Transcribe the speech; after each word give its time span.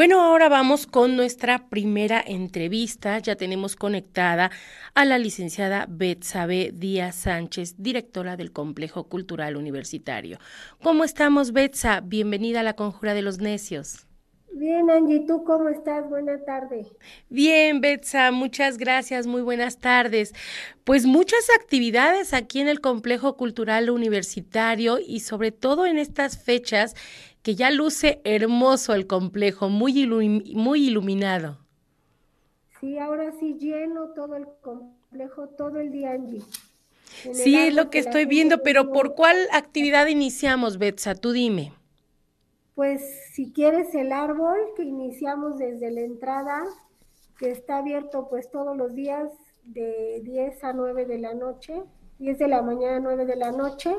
Bueno, 0.00 0.22
ahora 0.22 0.48
vamos 0.48 0.86
con 0.86 1.14
nuestra 1.14 1.68
primera 1.68 2.24
entrevista. 2.26 3.18
Ya 3.18 3.36
tenemos 3.36 3.76
conectada 3.76 4.50
a 4.94 5.04
la 5.04 5.18
licenciada 5.18 5.84
Betsabe 5.90 6.70
Díaz 6.72 7.16
Sánchez, 7.16 7.74
directora 7.76 8.38
del 8.38 8.50
Complejo 8.50 9.10
Cultural 9.10 9.56
Universitario. 9.58 10.38
¿Cómo 10.82 11.04
estamos, 11.04 11.52
Betsa? 11.52 12.00
Bienvenida 12.00 12.60
a 12.60 12.62
la 12.62 12.76
Conjura 12.76 13.12
de 13.12 13.20
los 13.20 13.40
Necios. 13.40 14.06
Bien, 14.52 14.90
Angie, 14.90 15.24
¿tú 15.26 15.44
cómo 15.44 15.68
estás? 15.68 16.08
Buenas 16.10 16.44
tardes. 16.44 16.86
Bien, 17.28 17.80
Betsa, 17.80 18.30
muchas 18.30 18.78
gracias, 18.78 19.26
muy 19.26 19.42
buenas 19.42 19.78
tardes. 19.78 20.34
Pues 20.84 21.06
muchas 21.06 21.46
actividades 21.58 22.34
aquí 22.34 22.60
en 22.60 22.68
el 22.68 22.80
Complejo 22.80 23.36
Cultural 23.36 23.90
Universitario 23.90 24.98
y 24.98 25.20
sobre 25.20 25.52
todo 25.52 25.86
en 25.86 25.98
estas 25.98 26.42
fechas 26.42 26.96
que 27.42 27.54
ya 27.54 27.70
luce 27.70 28.20
hermoso 28.24 28.94
el 28.94 29.06
complejo, 29.06 29.68
muy, 29.68 30.06
muy 30.54 30.86
iluminado. 30.88 31.58
Sí, 32.80 32.98
ahora 32.98 33.32
sí 33.38 33.56
lleno 33.58 34.10
todo 34.14 34.36
el 34.36 34.46
complejo, 34.62 35.48
todo 35.48 35.78
el 35.80 35.90
día, 35.90 36.12
Angie. 36.12 36.42
Sí, 37.32 37.56
es 37.56 37.74
lo 37.74 37.90
que 37.90 37.98
estoy 37.98 38.24
viendo, 38.24 38.62
pero 38.62 38.92
¿por 38.92 39.14
cuál 39.14 39.36
actividad 39.52 40.06
iniciamos, 40.06 40.78
Betsa? 40.78 41.14
Tú 41.14 41.32
dime. 41.32 41.72
Pues 42.74 43.02
si 43.32 43.52
quieres 43.52 43.94
el 43.94 44.12
árbol, 44.12 44.56
que 44.76 44.84
iniciamos 44.84 45.58
desde 45.58 45.90
la 45.90 46.00
entrada, 46.00 46.64
que 47.38 47.50
está 47.50 47.78
abierto 47.78 48.28
pues 48.30 48.50
todos 48.50 48.76
los 48.76 48.94
días 48.94 49.30
de 49.64 50.20
10 50.24 50.64
a 50.64 50.72
9 50.72 51.04
de 51.04 51.18
la 51.18 51.34
noche, 51.34 51.82
10 52.18 52.38
de 52.38 52.48
la 52.48 52.62
mañana 52.62 52.96
a 52.96 53.00
9 53.00 53.26
de 53.26 53.36
la 53.36 53.50
noche 53.50 53.94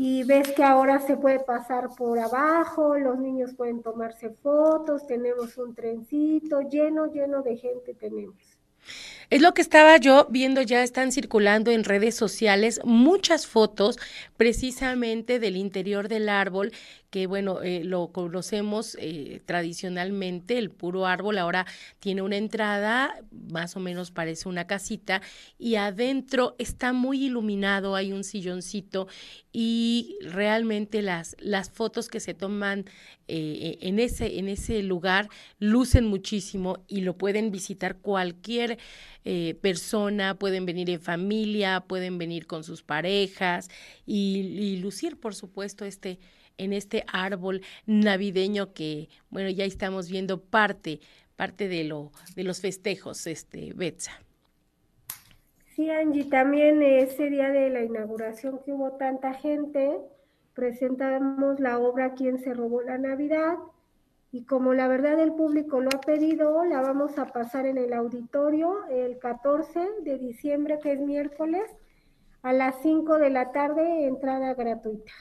y 0.00 0.22
ves 0.22 0.52
que 0.52 0.62
ahora 0.62 1.00
se 1.00 1.16
puede 1.16 1.40
pasar 1.40 1.88
por 1.96 2.20
abajo, 2.20 2.96
los 2.96 3.18
niños 3.18 3.54
pueden 3.56 3.82
tomarse 3.82 4.30
fotos, 4.30 5.08
tenemos 5.08 5.58
un 5.58 5.74
trencito 5.74 6.60
lleno, 6.60 7.06
lleno 7.12 7.42
de 7.42 7.56
gente 7.56 7.94
tenemos. 7.94 8.36
Es 9.30 9.42
lo 9.42 9.52
que 9.52 9.60
estaba 9.60 9.98
yo 9.98 10.26
viendo, 10.30 10.62
ya 10.62 10.82
están 10.82 11.12
circulando 11.12 11.70
en 11.70 11.84
redes 11.84 12.14
sociales 12.14 12.80
muchas 12.84 13.46
fotos 13.46 13.98
precisamente 14.38 15.38
del 15.38 15.58
interior 15.58 16.08
del 16.08 16.30
árbol 16.30 16.72
que 17.10 17.26
bueno, 17.26 17.62
eh, 17.62 17.84
lo 17.84 18.12
conocemos 18.12 18.96
eh, 19.00 19.40
tradicionalmente, 19.46 20.58
el 20.58 20.70
puro 20.70 21.06
árbol 21.06 21.38
ahora 21.38 21.66
tiene 22.00 22.22
una 22.22 22.36
entrada, 22.36 23.14
más 23.50 23.76
o 23.76 23.80
menos 23.80 24.10
parece 24.10 24.48
una 24.48 24.66
casita, 24.66 25.22
y 25.58 25.76
adentro 25.76 26.54
está 26.58 26.92
muy 26.92 27.26
iluminado, 27.26 27.94
hay 27.94 28.12
un 28.12 28.24
silloncito 28.24 29.08
y 29.52 30.18
realmente 30.20 31.00
las, 31.00 31.34
las 31.38 31.70
fotos 31.70 32.08
que 32.08 32.20
se 32.20 32.34
toman 32.34 32.84
eh, 33.26 33.78
en, 33.80 33.98
ese, 33.98 34.38
en 34.38 34.48
ese 34.48 34.82
lugar 34.82 35.28
lucen 35.58 36.06
muchísimo 36.06 36.84
y 36.88 37.00
lo 37.00 37.16
pueden 37.16 37.50
visitar 37.50 37.96
cualquier 37.98 38.78
persona, 39.60 40.38
pueden 40.38 40.66
venir 40.66 40.90
en 40.90 41.00
familia, 41.00 41.84
pueden 41.86 42.18
venir 42.18 42.46
con 42.46 42.64
sus 42.64 42.82
parejas 42.82 43.68
y, 44.06 44.38
y 44.58 44.76
lucir, 44.78 45.18
por 45.18 45.34
supuesto, 45.34 45.84
este 45.84 46.18
en 46.58 46.72
este 46.72 47.04
árbol 47.06 47.62
navideño 47.86 48.74
que, 48.74 49.08
bueno, 49.30 49.48
ya 49.48 49.64
estamos 49.64 50.10
viendo 50.10 50.42
parte, 50.42 51.00
parte 51.36 51.68
de 51.68 51.84
lo, 51.84 52.10
de 52.34 52.44
los 52.44 52.60
festejos, 52.60 53.26
este, 53.26 53.72
Betsa. 53.74 54.12
Sí, 55.74 55.88
Angie, 55.88 56.24
también 56.24 56.82
ese 56.82 57.30
día 57.30 57.50
de 57.50 57.70
la 57.70 57.84
inauguración 57.84 58.60
que 58.64 58.72
hubo 58.72 58.92
tanta 58.92 59.32
gente, 59.34 59.96
presentamos 60.54 61.60
la 61.60 61.78
obra 61.78 62.14
Quién 62.14 62.40
se 62.40 62.52
robó 62.52 62.82
la 62.82 62.98
Navidad 62.98 63.54
y 64.30 64.44
como 64.44 64.74
la 64.74 64.88
verdad 64.88 65.18
el 65.20 65.32
público 65.32 65.80
lo 65.80 65.88
ha 65.88 66.00
pedido, 66.00 66.64
la 66.64 66.82
vamos 66.82 67.18
a 67.18 67.26
pasar 67.26 67.66
en 67.66 67.78
el 67.78 67.92
auditorio 67.92 68.86
el 68.90 69.18
14 69.18 69.80
de 70.02 70.18
diciembre, 70.18 70.78
que 70.82 70.92
es 70.92 71.00
miércoles, 71.00 71.64
a 72.42 72.52
las 72.52 72.76
5 72.82 73.18
de 73.18 73.30
la 73.30 73.52
tarde, 73.52 74.06
entrada 74.06 74.54
gratuita. 74.54 75.12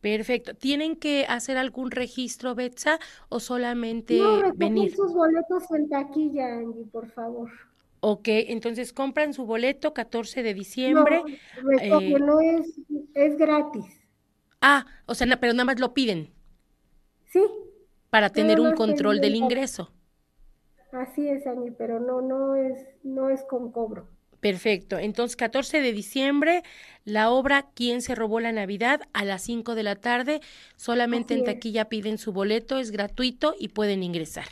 Perfecto. 0.00 0.54
¿Tienen 0.54 0.96
que 0.96 1.24
hacer 1.28 1.56
algún 1.56 1.90
registro, 1.90 2.54
Betsa, 2.54 2.98
o 3.28 3.40
solamente 3.40 4.18
no, 4.18 4.52
venir? 4.54 4.94
sus 4.94 5.12
boletos 5.12 5.64
en 5.70 5.88
taquilla, 5.88 6.46
Angie, 6.58 6.84
por 6.84 7.08
favor. 7.10 7.50
Ok, 8.00 8.28
entonces 8.28 8.92
compran 8.92 9.32
su 9.32 9.46
boleto 9.46 9.94
14 9.94 10.42
de 10.42 10.54
diciembre. 10.54 11.22
No, 11.62 11.72
eh, 11.80 12.18
no 12.20 12.40
es, 12.40 12.78
es 13.14 13.36
gratis. 13.36 13.84
Ah, 14.60 14.86
o 15.06 15.14
sea, 15.14 15.26
pero 15.40 15.52
nada 15.54 15.64
más 15.64 15.80
lo 15.80 15.94
piden. 15.94 16.30
Sí. 17.24 17.42
Para 18.10 18.30
tener 18.30 18.60
un 18.60 18.72
control 18.74 19.20
del 19.20 19.34
ingreso. 19.34 19.92
Así 20.92 21.28
es, 21.28 21.46
Angie, 21.46 21.72
pero 21.72 22.00
no, 22.00 22.22
no 22.22 22.56
es, 22.56 22.86
no 23.02 23.28
es 23.28 23.42
con 23.44 23.70
cobro. 23.72 24.08
Perfecto. 24.40 24.98
Entonces, 24.98 25.36
14 25.36 25.80
de 25.80 25.92
diciembre, 25.92 26.62
la 27.04 27.30
obra 27.30 27.70
¿Quién 27.74 28.00
se 28.00 28.14
robó 28.14 28.40
la 28.40 28.52
Navidad? 28.52 29.00
a 29.12 29.24
las 29.24 29.42
5 29.42 29.74
de 29.74 29.82
la 29.82 29.96
tarde. 29.96 30.40
Solamente 30.76 31.34
en 31.34 31.44
taquilla 31.44 31.88
piden 31.88 32.18
su 32.18 32.32
boleto, 32.32 32.78
es 32.78 32.90
gratuito 32.90 33.54
y 33.58 33.68
pueden 33.68 34.02
ingresar. 34.02 34.46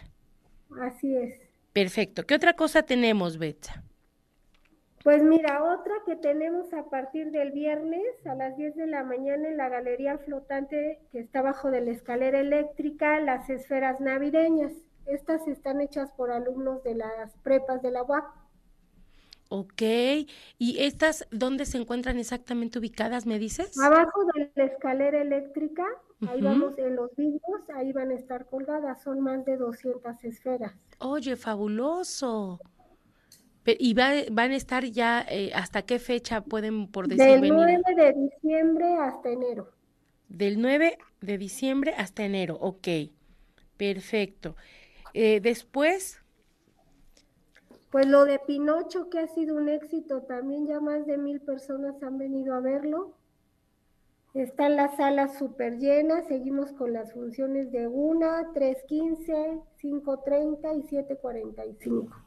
Así 0.80 1.14
es. 1.14 1.34
Perfecto. 1.72 2.26
¿Qué 2.26 2.34
otra 2.34 2.54
cosa 2.54 2.82
tenemos, 2.82 3.38
Betsa? 3.38 3.84
Pues 5.04 5.22
mira, 5.22 5.62
otra 5.62 5.92
que 6.06 6.16
tenemos 6.16 6.72
a 6.72 6.84
partir 6.88 7.30
del 7.30 7.52
viernes 7.52 8.00
a 8.24 8.34
las 8.34 8.56
10 8.56 8.74
de 8.74 8.86
la 8.86 9.04
mañana 9.04 9.48
en 9.50 9.58
la 9.58 9.68
galería 9.68 10.16
flotante 10.16 10.98
que 11.12 11.18
está 11.18 11.42
bajo 11.42 11.70
de 11.70 11.82
la 11.82 11.90
escalera 11.90 12.40
eléctrica, 12.40 13.20
las 13.20 13.50
esferas 13.50 14.00
navideñas. 14.00 14.72
Estas 15.04 15.46
están 15.46 15.82
hechas 15.82 16.10
por 16.12 16.30
alumnos 16.30 16.82
de 16.84 16.94
las 16.94 17.36
prepas 17.42 17.82
de 17.82 17.90
la 17.90 18.02
UAP. 18.02 18.24
Ok, 19.50 19.82
¿y 20.58 20.78
estas 20.78 21.28
dónde 21.30 21.66
se 21.66 21.76
encuentran 21.76 22.18
exactamente 22.18 22.78
ubicadas, 22.78 23.26
me 23.26 23.38
dices? 23.38 23.78
Abajo 23.78 24.24
de 24.34 24.50
la 24.54 24.64
escalera 24.64 25.20
eléctrica, 25.20 25.84
ahí 26.26 26.40
vamos 26.40 26.78
en 26.78 26.96
los 26.96 27.14
vidrios, 27.14 27.68
ahí 27.74 27.92
van 27.92 28.10
a 28.10 28.14
estar 28.14 28.46
colgadas, 28.46 29.02
son 29.02 29.20
más 29.20 29.44
de 29.44 29.58
200 29.58 30.24
esferas. 30.24 30.72
Oye, 30.98 31.36
fabuloso. 31.36 32.58
¿Y 33.66 33.94
van 33.94 34.50
a 34.50 34.56
estar 34.56 34.84
ya, 34.84 35.24
eh, 35.28 35.50
hasta 35.54 35.82
qué 35.82 35.98
fecha 35.98 36.42
pueden, 36.42 36.86
por 36.88 37.08
decir, 37.08 37.24
Del 37.24 37.48
9 37.48 37.80
de 37.96 38.12
diciembre 38.12 38.96
hasta 38.96 39.30
enero. 39.30 39.70
Del 40.28 40.60
9 40.60 40.98
de 41.20 41.38
diciembre 41.38 41.94
hasta 41.96 42.24
enero, 42.24 42.58
ok, 42.60 42.88
perfecto. 43.76 44.56
Eh, 45.14 45.40
después, 45.40 46.20
pues 47.94 48.08
lo 48.08 48.24
de 48.24 48.40
Pinocho, 48.40 49.08
que 49.08 49.20
ha 49.20 49.28
sido 49.28 49.54
un 49.54 49.68
éxito, 49.68 50.22
también 50.22 50.66
ya 50.66 50.80
más 50.80 51.06
de 51.06 51.16
mil 51.16 51.40
personas 51.40 52.02
han 52.02 52.18
venido 52.18 52.54
a 52.54 52.60
verlo. 52.60 53.14
Están 54.34 54.74
las 54.74 54.96
salas 54.96 55.38
súper 55.38 55.78
llenas, 55.78 56.26
seguimos 56.26 56.72
con 56.72 56.92
las 56.92 57.12
funciones 57.12 57.70
de 57.70 57.86
1, 57.86 58.52
3.15, 58.52 59.62
5.30 59.80 60.76
y 60.76 60.82
7.45. 60.82 62.23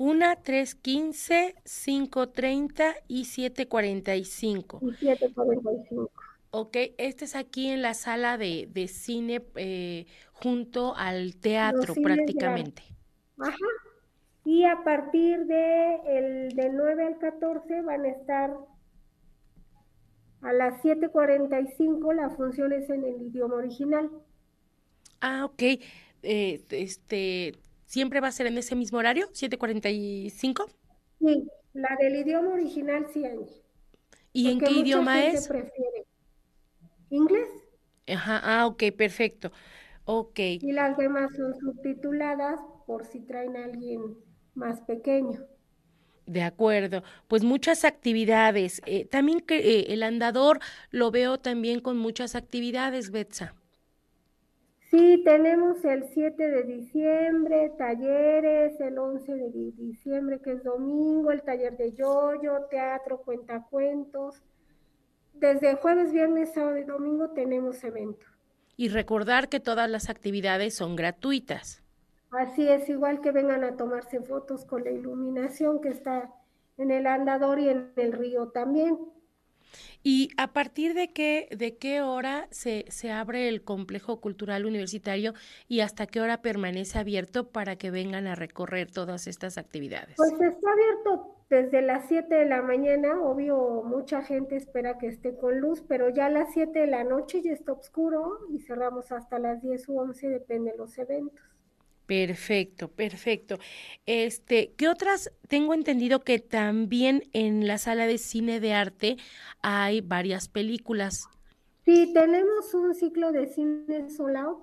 1, 0.00 0.24
3.15, 0.42 1.56
5.30 1.62 2.94
y 3.06 3.24
7.45. 3.24 4.78
Y 4.80 5.06
7.45. 5.06 6.10
Ok, 6.52 6.76
este 6.96 7.26
es 7.26 7.36
aquí 7.36 7.68
en 7.68 7.82
la 7.82 7.92
sala 7.92 8.38
de, 8.38 8.66
de 8.72 8.88
cine 8.88 9.42
eh, 9.56 10.06
junto 10.32 10.96
al 10.96 11.36
teatro 11.36 11.92
prácticamente. 12.02 12.82
Ajá, 13.38 13.54
y 14.46 14.64
a 14.64 14.82
partir 14.84 15.44
de, 15.44 15.96
el, 16.06 16.56
de 16.56 16.70
9 16.70 17.06
al 17.06 17.18
14 17.18 17.82
van 17.82 18.06
a 18.06 18.08
estar 18.08 18.56
a 20.40 20.52
las 20.54 20.82
7.45 20.82 22.14
las 22.14 22.34
funciones 22.36 22.88
en 22.88 23.04
el 23.04 23.20
idioma 23.20 23.56
original. 23.56 24.10
Ah, 25.20 25.44
ok. 25.44 25.62
Eh, 26.22 26.64
este, 26.70 27.52
¿Siempre 27.90 28.20
va 28.20 28.28
a 28.28 28.30
ser 28.30 28.46
en 28.46 28.56
ese 28.56 28.76
mismo 28.76 28.98
horario, 28.98 29.28
7.45? 29.32 30.70
Sí, 31.18 31.48
la 31.72 31.96
del 32.00 32.14
idioma 32.20 32.52
original 32.52 33.04
sí, 33.12 33.24
hay. 33.24 33.40
¿Y 34.32 34.52
en 34.52 34.60
qué 34.60 34.70
idioma 34.70 35.24
es? 35.24 35.48
Prefiere. 35.48 36.06
¿Inglés? 37.10 37.48
Ajá, 38.06 38.40
ah, 38.44 38.66
ok, 38.68 38.84
perfecto. 38.96 39.50
Ok. 40.04 40.38
Y 40.38 40.70
las 40.70 40.96
demás 40.96 41.32
son 41.36 41.52
subtituladas 41.58 42.60
por 42.86 43.06
si 43.06 43.18
traen 43.22 43.56
a 43.56 43.64
alguien 43.64 44.16
más 44.54 44.80
pequeño. 44.82 45.40
De 46.26 46.42
acuerdo, 46.42 47.02
pues 47.26 47.42
muchas 47.42 47.84
actividades. 47.84 48.82
Eh, 48.86 49.04
también 49.04 49.40
que 49.40 49.58
eh, 49.58 49.86
el 49.88 50.04
andador 50.04 50.60
lo 50.92 51.10
veo 51.10 51.40
también 51.40 51.80
con 51.80 51.98
muchas 51.98 52.36
actividades, 52.36 53.10
Betsa. 53.10 53.56
Sí, 54.90 55.22
tenemos 55.24 55.84
el 55.84 56.04
7 56.12 56.50
de 56.50 56.64
diciembre, 56.64 57.70
talleres, 57.78 58.78
el 58.80 58.98
11 58.98 59.34
de 59.36 59.50
diciembre, 59.72 60.40
que 60.42 60.52
es 60.52 60.64
domingo, 60.64 61.30
el 61.30 61.42
taller 61.42 61.76
de 61.78 61.92
yoyo, 61.92 62.66
teatro, 62.68 63.22
cuentacuentos. 63.22 64.42
Desde 65.32 65.74
jueves, 65.74 66.12
viernes, 66.12 66.52
sábado 66.54 66.78
y 66.78 66.84
domingo 66.84 67.30
tenemos 67.30 67.82
eventos. 67.84 68.28
y 68.76 68.88
recordar 68.88 69.48
que 69.48 69.60
todas 69.60 69.88
las 69.88 70.10
actividades 70.10 70.74
son 70.74 70.96
gratuitas. 70.96 71.84
Así 72.30 72.68
es, 72.68 72.88
igual 72.88 73.20
que 73.20 73.30
vengan 73.32 73.64
a 73.64 73.76
tomarse 73.76 74.20
fotos 74.20 74.64
con 74.64 74.84
la 74.84 74.90
iluminación 74.90 75.80
que 75.80 75.88
está 75.90 76.32
en 76.76 76.90
el 76.90 77.06
andador 77.06 77.58
y 77.60 77.68
en 77.68 77.92
el 77.96 78.12
río 78.12 78.48
también. 78.48 78.98
¿Y 80.02 80.30
a 80.36 80.52
partir 80.52 80.94
de 80.94 81.12
qué, 81.12 81.48
de 81.50 81.76
qué 81.76 82.02
hora 82.02 82.48
se, 82.50 82.84
se 82.88 83.10
abre 83.10 83.48
el 83.48 83.62
complejo 83.62 84.20
cultural 84.20 84.66
universitario 84.66 85.34
y 85.68 85.80
hasta 85.80 86.06
qué 86.06 86.20
hora 86.20 86.42
permanece 86.42 86.98
abierto 86.98 87.48
para 87.48 87.76
que 87.76 87.90
vengan 87.90 88.26
a 88.26 88.34
recorrer 88.34 88.90
todas 88.90 89.26
estas 89.26 89.58
actividades? 89.58 90.16
Pues 90.16 90.32
está 90.32 90.70
abierto 90.70 91.36
desde 91.50 91.82
las 91.82 92.06
7 92.06 92.32
de 92.32 92.44
la 92.46 92.62
mañana, 92.62 93.20
obvio 93.20 93.82
mucha 93.84 94.22
gente 94.22 94.54
espera 94.54 94.98
que 94.98 95.08
esté 95.08 95.36
con 95.36 95.58
luz, 95.58 95.82
pero 95.86 96.08
ya 96.08 96.26
a 96.26 96.30
las 96.30 96.52
7 96.52 96.78
de 96.78 96.86
la 96.86 97.02
noche 97.02 97.42
ya 97.42 97.50
está 97.50 97.72
oscuro 97.72 98.38
y 98.50 98.60
cerramos 98.60 99.10
hasta 99.10 99.40
las 99.40 99.60
10 99.60 99.88
u 99.88 99.98
11, 99.98 100.28
depende 100.28 100.70
de 100.70 100.78
los 100.78 100.96
eventos. 100.96 101.49
Perfecto, 102.10 102.88
perfecto. 102.88 103.60
Este, 104.04 104.72
¿qué 104.76 104.88
otras? 104.88 105.30
Tengo 105.46 105.74
entendido 105.74 106.24
que 106.24 106.40
también 106.40 107.22
en 107.32 107.68
la 107.68 107.78
sala 107.78 108.08
de 108.08 108.18
cine 108.18 108.58
de 108.58 108.74
arte 108.74 109.16
hay 109.62 110.00
varias 110.00 110.48
películas. 110.48 111.28
Sí, 111.84 112.12
tenemos 112.12 112.74
un 112.74 112.96
ciclo 112.96 113.30
de 113.30 113.46
cine 113.46 114.10
sold. 114.10 114.56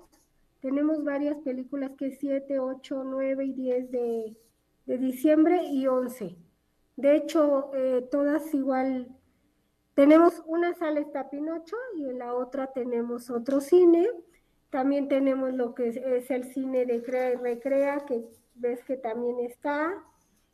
Tenemos 0.59 1.05
varias 1.05 1.37
películas 1.37 1.91
que 1.97 2.07
es 2.07 2.17
7, 2.19 2.59
8, 2.59 3.03
9 3.05 3.45
y 3.45 3.53
10 3.53 3.91
de, 3.91 4.37
de 4.85 4.97
diciembre 4.97 5.63
y 5.71 5.87
11. 5.87 6.35
De 6.97 7.15
hecho, 7.15 7.71
eh, 7.75 8.05
todas 8.11 8.53
igual. 8.53 9.07
Tenemos 9.93 10.43
una 10.47 10.73
sala 10.73 10.99
está 10.99 11.29
Pinocho 11.29 11.77
y 11.95 12.09
en 12.09 12.19
la 12.19 12.33
otra 12.33 12.73
tenemos 12.73 13.29
otro 13.29 13.61
cine 13.61 14.05
también 14.69 15.07
tenemos 15.07 15.53
lo 15.53 15.73
que 15.73 15.89
es, 15.89 16.31
el 16.31 16.43
cine 16.53 16.85
de 16.85 17.01
Crea 17.03 17.33
y 17.33 17.35
Recrea, 17.35 18.05
que 18.05 18.25
ves 18.55 18.83
que 18.83 18.97
también 18.97 19.39
está. 19.39 20.03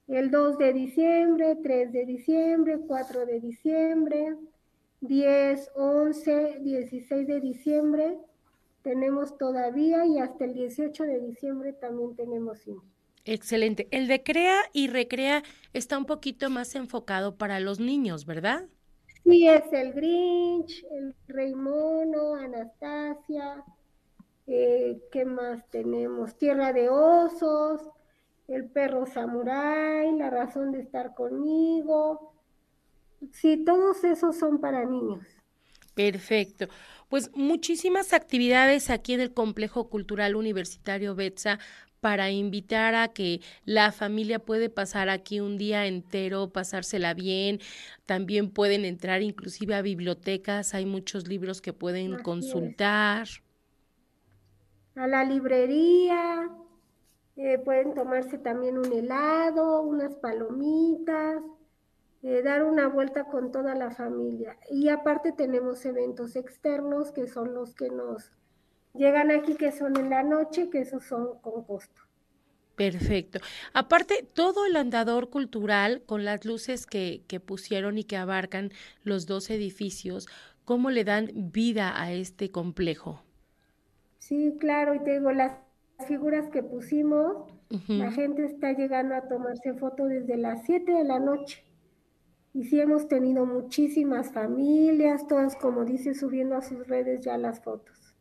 El 0.07 0.31
2 0.31 0.57
de 0.57 0.74
diciembre, 0.74 1.57
3 1.63 1.92
de 1.92 2.06
diciembre, 2.06 2.80
4 2.86 3.25
de 3.25 3.39
diciembre, 3.39 4.36
10, 5.01 5.71
11, 5.75 6.60
16 6.62 7.27
de 7.27 7.39
diciembre 7.39 8.18
tenemos 8.83 9.38
todavía 9.38 10.06
y 10.06 10.19
hasta 10.19 10.45
el 10.45 10.54
18 10.54 11.04
de 11.04 11.19
diciembre 11.21 11.74
también 11.74 12.15
tenemos 12.15 12.60
cine. 12.60 12.81
Excelente. 13.25 13.88
El 13.92 14.07
de 14.07 14.21
Crea 14.21 14.57
y 14.74 14.89
Recrea 14.89 15.44
está 15.71 15.98
un 15.98 16.06
poquito 16.06 16.50
más 16.50 16.75
enfocado 16.75 17.38
para 17.38 17.62
los 17.62 17.80
niños, 17.80 18.25
¿verdad? 18.25 18.65
Sí, 19.24 19.48
es 19.48 19.63
el 19.71 19.94
Grinch, 19.94 20.86
el 20.92 21.15
Rey 21.30 21.56
Mono, 21.56 22.36
Anastasia, 22.36 23.63
eh, 24.47 25.01
¿Qué 25.11 25.25
más 25.25 25.69
tenemos? 25.69 26.37
Tierra 26.37 26.73
de 26.73 26.89
Osos, 26.89 27.81
El 28.47 28.65
Perro 28.69 29.05
Samurai, 29.05 30.11
La 30.17 30.29
Razón 30.29 30.71
de 30.71 30.81
Estar 30.81 31.13
Conmigo. 31.13 32.33
Sí, 33.31 33.63
todos 33.63 34.03
esos 34.03 34.37
son 34.37 34.59
para 34.59 34.85
niños. 34.85 35.25
Perfecto. 35.95 36.67
Pues 37.07 37.31
muchísimas 37.35 38.13
actividades 38.13 38.89
aquí 38.89 39.13
en 39.13 39.21
el 39.21 39.33
Complejo 39.33 39.89
Cultural 39.89 40.35
Universitario 40.35 41.15
Betsa 41.15 41.59
para 42.01 42.31
invitar 42.31 42.95
a 42.95 43.13
que 43.13 43.39
la 43.63 43.93
familia 43.93 44.39
puede 44.39 44.69
pasar 44.69 45.07
aquí 45.07 45.39
un 45.39 45.57
día 45.57 45.85
entero, 45.85 46.51
pasársela 46.51 47.13
bien. 47.13 47.61
También 48.05 48.49
pueden 48.49 48.83
entrar 48.83 49.21
inclusive 49.21 49.75
a 49.75 49.81
bibliotecas, 49.81 50.73
hay 50.73 50.85
muchos 50.85 51.29
libros 51.29 51.61
que 51.61 51.71
pueden 51.71 52.21
consultar 52.21 53.27
a 54.95 55.07
la 55.07 55.23
librería, 55.23 56.49
eh, 57.35 57.57
pueden 57.57 57.93
tomarse 57.93 58.37
también 58.37 58.77
un 58.77 58.91
helado, 58.91 59.81
unas 59.81 60.15
palomitas, 60.15 61.41
eh, 62.21 62.41
dar 62.43 62.63
una 62.63 62.87
vuelta 62.87 63.25
con 63.25 63.51
toda 63.51 63.75
la 63.75 63.91
familia. 63.91 64.57
Y 64.69 64.89
aparte 64.89 65.31
tenemos 65.31 65.83
eventos 65.85 66.35
externos 66.35 67.11
que 67.11 67.27
son 67.27 67.53
los 67.53 67.73
que 67.73 67.89
nos 67.89 68.31
llegan 68.93 69.31
aquí, 69.31 69.55
que 69.55 69.71
son 69.71 69.97
en 69.97 70.09
la 70.09 70.23
noche, 70.23 70.69
que 70.69 70.81
esos 70.81 71.03
son 71.03 71.39
con 71.41 71.63
costo. 71.63 72.01
Perfecto. 72.75 73.39
Aparte, 73.73 74.27
todo 74.33 74.65
el 74.65 74.75
andador 74.75 75.29
cultural 75.29 76.03
con 76.05 76.25
las 76.25 76.43
luces 76.45 76.85
que, 76.87 77.23
que 77.27 77.39
pusieron 77.39 77.97
y 77.97 78.03
que 78.03 78.17
abarcan 78.17 78.71
los 79.03 79.27
dos 79.27 79.49
edificios, 79.49 80.27
¿cómo 80.65 80.89
le 80.89 81.03
dan 81.03 81.29
vida 81.51 82.01
a 82.01 82.13
este 82.13 82.51
complejo? 82.51 83.21
Sí, 84.27 84.55
claro, 84.57 84.95
y 84.95 84.99
te 84.99 85.19
digo, 85.19 85.33
las 85.33 85.51
figuras 86.07 86.49
que 86.49 86.63
pusimos, 86.63 87.45
la 87.89 88.09
gente 88.09 88.45
está 88.45 88.71
llegando 88.71 89.15
a 89.15 89.27
tomarse 89.27 89.73
fotos 89.73 90.07
desde 90.07 90.37
las 90.37 90.65
7 90.65 90.93
de 90.93 91.03
la 91.03 91.19
noche. 91.19 91.65
Y 92.53 92.63
sí 92.63 92.79
hemos 92.79 93.09
tenido 93.09 93.45
muchísimas 93.45 94.31
familias, 94.31 95.27
todas, 95.27 95.57
como 95.57 95.83
dice, 95.83 96.13
subiendo 96.13 96.55
a 96.55 96.61
sus 96.61 96.87
redes 96.87 97.19
ya 97.19 97.37
las 97.37 97.61
fotos. 97.61 98.15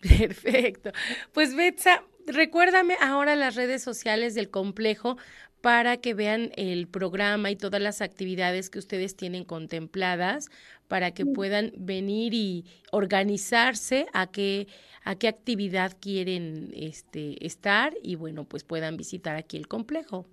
Perfecto. 0.00 0.90
Pues 1.32 1.54
Betsa, 1.54 2.02
recuérdame 2.26 2.96
ahora 3.02 3.36
las 3.36 3.54
redes 3.54 3.82
sociales 3.82 4.34
del 4.34 4.48
complejo 4.48 5.18
para 5.62 5.96
que 5.96 6.12
vean 6.12 6.50
el 6.56 6.86
programa 6.88 7.50
y 7.50 7.56
todas 7.56 7.80
las 7.80 8.02
actividades 8.02 8.68
que 8.68 8.80
ustedes 8.80 9.16
tienen 9.16 9.44
contempladas, 9.44 10.50
para 10.88 11.12
que 11.12 11.24
puedan 11.24 11.72
venir 11.78 12.34
y 12.34 12.66
organizarse 12.90 14.06
a 14.12 14.26
qué, 14.26 14.66
a 15.04 15.14
qué 15.14 15.28
actividad 15.28 15.92
quieren 15.98 16.72
este, 16.74 17.46
estar 17.46 17.94
y 18.02 18.16
bueno, 18.16 18.44
pues 18.44 18.64
puedan 18.64 18.96
visitar 18.96 19.36
aquí 19.36 19.56
el 19.56 19.68
complejo. 19.68 20.26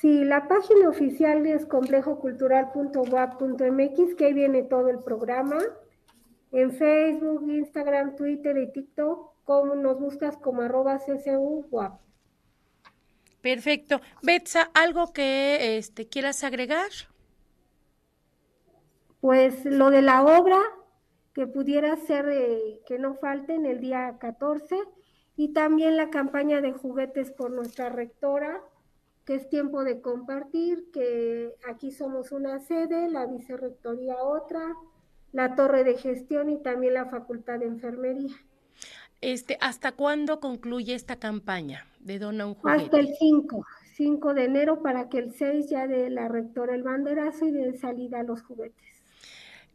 Sí, 0.00 0.22
la 0.24 0.46
página 0.48 0.88
oficial 0.88 1.44
es 1.46 1.66
complejocultural.wap.mx, 1.66 4.14
que 4.14 4.24
ahí 4.24 4.32
viene 4.32 4.62
todo 4.62 4.88
el 4.90 5.00
programa. 5.00 5.58
En 6.52 6.72
Facebook, 6.72 7.50
Instagram, 7.50 8.14
Twitter 8.16 8.56
y 8.58 8.72
TikTok, 8.72 9.32
como 9.44 9.74
nos 9.74 9.98
buscas 9.98 10.36
como 10.36 10.62
arroba 10.62 10.98
CCU 10.98 11.66
Perfecto. 13.42 14.00
Betsa, 14.22 14.70
¿algo 14.72 15.12
que 15.12 15.76
este, 15.76 16.08
quieras 16.08 16.44
agregar? 16.44 16.90
Pues 19.20 19.64
lo 19.64 19.90
de 19.90 20.00
la 20.00 20.22
obra, 20.22 20.60
que 21.34 21.46
pudiera 21.46 21.96
ser 21.96 22.28
eh, 22.28 22.80
que 22.86 22.98
no 22.98 23.14
falte 23.16 23.54
en 23.54 23.66
el 23.66 23.80
día 23.80 24.16
14, 24.20 24.76
y 25.36 25.52
también 25.52 25.96
la 25.96 26.10
campaña 26.10 26.60
de 26.60 26.72
juguetes 26.72 27.32
por 27.32 27.50
nuestra 27.50 27.88
rectora, 27.88 28.62
que 29.24 29.34
es 29.34 29.48
tiempo 29.48 29.82
de 29.82 30.00
compartir, 30.00 30.90
que 30.92 31.54
aquí 31.68 31.90
somos 31.90 32.32
una 32.32 32.60
sede, 32.60 33.08
la 33.08 33.26
vicerrectoría 33.26 34.22
otra, 34.22 34.74
la 35.32 35.56
torre 35.56 35.84
de 35.84 35.96
gestión 35.96 36.50
y 36.50 36.62
también 36.62 36.94
la 36.94 37.06
facultad 37.06 37.58
de 37.58 37.66
enfermería. 37.66 38.34
Este, 39.22 39.56
¿Hasta 39.60 39.92
cuándo 39.92 40.40
concluye 40.40 40.94
esta 40.94 41.16
campaña 41.16 41.86
de 42.00 42.18
Dona 42.18 42.44
un 42.44 42.54
Juguete? 42.54 42.82
Hasta 42.84 42.98
el 42.98 43.14
5, 43.14 43.64
5 43.94 44.34
de 44.34 44.44
enero 44.44 44.82
para 44.82 45.08
que 45.08 45.18
el 45.18 45.32
6 45.32 45.70
ya 45.70 45.86
de 45.86 46.10
la 46.10 46.26
rectora 46.26 46.74
el 46.74 46.82
banderazo 46.82 47.46
y 47.46 47.52
de 47.52 47.78
salida 47.78 48.24
los 48.24 48.42
juguetes. 48.42 48.82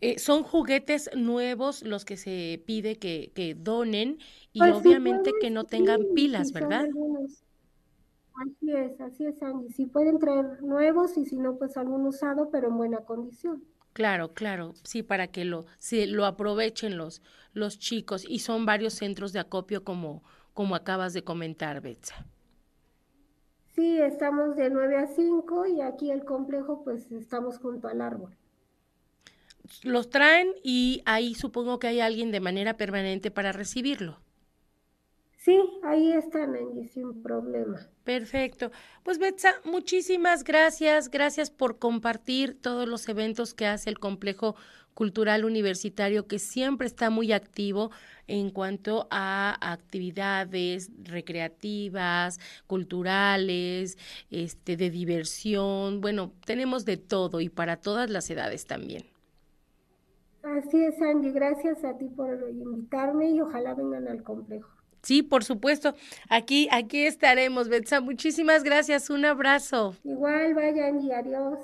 Eh, 0.01 0.20
son 0.20 0.44
juguetes 0.44 1.10
nuevos 1.16 1.82
los 1.82 2.04
que 2.04 2.18
se 2.18 2.62
pide 2.66 2.98
que, 2.98 3.32
que 3.34 3.56
donen 3.56 4.20
y 4.51 4.60
pues 4.60 4.75
obviamente 4.75 5.32
que 5.39 5.50
no 5.50 5.63
tengan 5.63 6.01
pilas, 6.13 6.51
¿verdad? 6.51 6.86
Así 8.36 8.72
es, 8.72 9.01
así 9.01 9.25
es, 9.25 9.42
Angie. 9.42 9.72
Si 9.72 9.86
pueden 9.86 10.20
traer 10.20 10.62
nuevos 10.62 11.18
y 11.18 11.25
si 11.25 11.38
no, 11.38 11.56
pues 11.56 11.77
algún 11.77 12.06
usado, 12.06 12.50
pero 12.51 12.68
en 12.68 12.77
buena 12.77 12.98
condición. 13.00 13.63
Claro, 13.98 14.36
claro, 14.36 14.75
sí, 14.84 15.01
para 15.01 15.25
que 15.25 15.44
lo, 15.44 15.66
sí, 15.80 16.06
lo 16.06 16.27
aprovechen 16.27 16.98
los, 16.98 17.24
los 17.54 17.80
chicos. 17.80 18.25
Y 18.30 18.38
son 18.38 18.63
varios 18.63 18.94
centros 18.94 19.34
de 19.34 19.39
acopio 19.39 19.84
como, 19.84 20.22
como 20.54 20.75
acabas 20.75 21.13
de 21.13 21.24
comentar, 21.24 21.82
Betsa. 21.82 22.27
Sí, 23.74 24.00
estamos 24.00 24.56
de 24.56 24.70
9 24.70 24.98
a 24.98 25.08
5 25.08 25.66
y 25.66 25.82
aquí 25.82 26.12
el 26.12 26.25
complejo 26.25 26.84
pues 26.84 27.12
estamos 27.12 27.58
junto 27.58 27.88
al 27.88 28.01
árbol. 28.01 28.38
Los 29.82 30.12
traen 30.12 30.54
y 30.63 31.01
ahí 31.08 31.34
supongo 31.34 31.80
que 31.80 31.88
hay 31.88 32.00
alguien 32.00 32.32
de 32.32 32.39
manera 32.39 32.77
permanente 32.77 33.32
para 33.32 33.51
recibirlo. 33.51 34.20
Sí, 35.48 35.58
ahí 35.82 36.12
están, 36.12 36.54
Angie, 36.58 36.89
sin 36.89 37.24
problema. 37.24 37.80
Perfecto. 38.04 38.70
Pues 39.04 39.18
Betsa, 39.18 39.54
muchísimas 39.63 40.44
gracias. 40.44 41.10
Gracias 41.10 41.51
por 41.51 41.80
compartir 41.80 42.60
todos 42.60 42.86
los 42.86 43.08
eventos 43.08 43.54
que 43.54 43.66
hace 43.66 43.89
el 43.89 43.98
Complejo 43.98 44.58
Cultural 44.94 45.46
Universitario, 45.46 46.27
que 46.27 46.38
siempre 46.38 46.86
está 46.86 47.10
muy 47.10 47.32
activo 47.32 47.92
en 48.27 48.51
cuanto 48.51 49.08
a 49.10 49.56
actividades 49.72 50.92
recreativas, 51.01 52.42
culturales, 52.68 53.98
este, 54.30 54.75
de 54.75 54.89
diversión. 54.89 56.01
Bueno, 56.01 56.34
tenemos 56.46 56.84
de 56.84 56.98
todo 56.98 57.39
y 57.39 57.48
para 57.48 57.77
todas 57.77 58.10
las 58.10 58.30
edades 58.30 58.66
también. 58.66 59.06
Así 60.44 60.84
es, 60.84 61.01
Angie, 61.01 61.32
gracias 61.32 61.86
a 61.86 61.98
ti 61.98 62.10
por 62.10 62.38
invitarme 62.51 63.30
y 63.32 63.39
ojalá 63.39 63.75
vengan 63.75 64.10
al 64.10 64.24
complejo. 64.24 64.76
Sí, 65.07 65.23
por 65.23 65.45
supuesto. 65.45 65.95
Aquí, 66.27 66.67
aquí 66.69 67.05
estaremos, 67.05 67.69
Betsa. 67.69 68.01
Muchísimas 68.01 68.65
gracias. 68.65 69.09
Un 69.09 69.23
abrazo. 69.23 69.95
Igual, 70.03 70.53
vaya 70.53 70.87
Angie, 70.87 71.13
adiós. 71.13 71.59